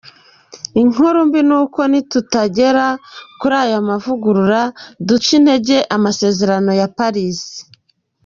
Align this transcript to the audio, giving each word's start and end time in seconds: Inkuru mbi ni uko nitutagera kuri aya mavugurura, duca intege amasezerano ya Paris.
Inkuru 0.81 1.17
mbi 1.27 1.41
ni 1.47 1.55
uko 1.61 1.79
nitutagera 1.91 2.87
kuri 3.39 3.55
aya 3.63 3.79
mavugurura, 3.87 4.61
duca 5.07 5.31
intege 5.37 5.77
amasezerano 5.95 6.71
ya 6.79 6.87
Paris. 6.97 7.39